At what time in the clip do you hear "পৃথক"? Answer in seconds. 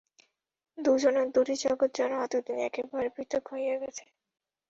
3.15-3.43